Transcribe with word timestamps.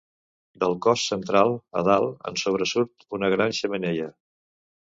Del 0.63 0.71
cos 0.85 1.03
central, 1.11 1.53
a 1.81 1.85
dalt, 1.89 2.17
en 2.31 2.41
sobresurt 2.45 3.07
una 3.19 3.31
gran 3.35 3.55
xemeneia. 3.59 4.13